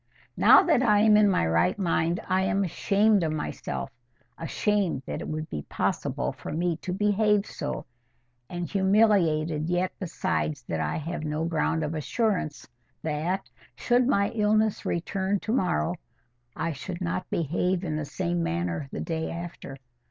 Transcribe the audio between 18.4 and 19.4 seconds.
manner the day